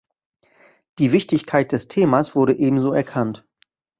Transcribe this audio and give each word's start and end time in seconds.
Die 0.97 1.11
Wichtigkeit 1.11 1.71
des 1.73 1.87
Themas 1.87 2.33
wurde 2.35 2.55
ebenso 2.57 2.91
erkannt. 2.91 3.45